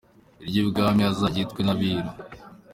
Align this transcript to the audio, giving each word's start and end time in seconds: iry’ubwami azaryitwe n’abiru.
iry’ubwami 0.47 1.01
azaryitwe 1.11 1.59
n’abiru. 1.63 2.11